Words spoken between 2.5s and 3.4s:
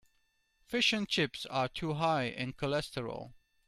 cholesterol.